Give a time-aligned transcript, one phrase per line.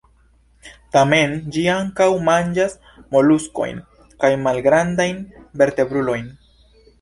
[0.95, 2.73] Tamen, ĝi ankaŭ manĝas
[3.17, 3.83] moluskojn
[4.25, 5.21] kaj malgrandajn
[5.65, 6.27] vertebrulojn.